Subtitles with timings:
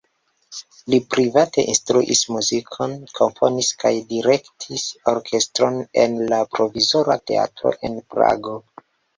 [0.91, 8.59] Li private instruis muzikon, komponis kaj direktis orkestron en la Provizora Teatro en Prago.